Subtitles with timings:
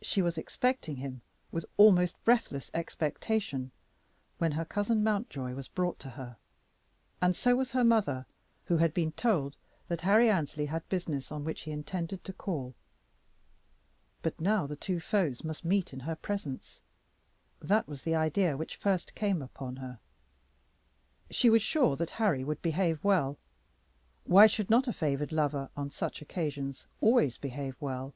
[0.00, 1.20] She was expecting him
[1.50, 3.70] with almost breathless expectation
[4.38, 6.38] when her cousin Mountjoy was brought to her;
[7.20, 8.24] and so was her mother,
[8.64, 12.74] who had been told that Harry Annesley had business on which he intended to call.
[14.22, 16.80] But now the two foes must meet in her presence.
[17.60, 19.98] That was the idea which first came upon her.
[21.30, 23.36] She was sure that Harry would behave well.
[24.24, 28.14] Why should not a favored lover on such occasions always behave well?